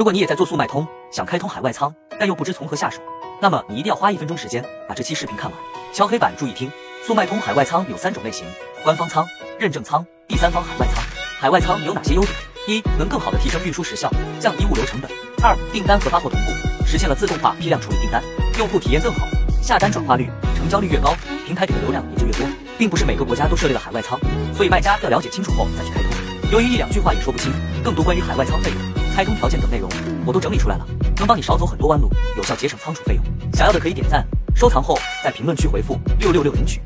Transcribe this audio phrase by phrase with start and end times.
[0.00, 3.02] 如果你也在做速卖通，想开通海外仓，但又不知从何下手，
[3.38, 5.60] 那么你一定要花一分钟时间把这期视频看完。
[5.92, 6.72] 敲黑板，注意听。
[7.06, 8.46] 速卖通海外仓有三种类型：
[8.82, 9.26] 官方仓、
[9.58, 11.04] 认证仓、第三方海外仓。
[11.38, 12.32] 海外仓有哪些优点？
[12.66, 14.10] 一、能更好的提升运输时效，
[14.40, 15.10] 降低物流成本；
[15.42, 18.22] 二、订单和发货同步，实现了自动化批量处理订单，
[18.58, 19.26] 用户体验更好，
[19.60, 21.14] 下单转化率、成交率越高，
[21.44, 22.46] 平台给的流量也就越多。
[22.78, 24.18] 并不是每个国家都设立了海外仓，
[24.56, 26.10] 所以卖家要了解清楚后再去开通。
[26.50, 27.52] 由于一两句话也说不清，
[27.84, 28.99] 更多关于海外仓费用。
[29.20, 29.86] 开通条件等内容，
[30.24, 30.86] 我都整理出来了，
[31.18, 32.08] 能帮你少走很多弯路，
[32.38, 33.24] 有效节省仓储费用。
[33.52, 36.80] 想要的可以点赞、收藏后，在评论区回复六六六领取。